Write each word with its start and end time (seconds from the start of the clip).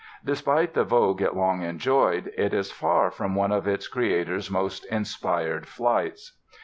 Despite 0.25 0.73
the 0.73 0.83
vogue 0.83 1.21
it 1.21 1.35
long 1.35 1.61
enjoyed, 1.61 2.31
it 2.35 2.55
is 2.55 2.71
far 2.71 3.11
from 3.11 3.35
one 3.35 3.51
of 3.51 3.67
its 3.67 3.87
creator's 3.87 4.49
most 4.49 4.83
inspired 4.85 5.67
flights. 5.67 6.39